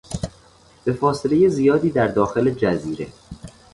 [0.83, 3.07] به فاصلهی زیادی در داخل جزیره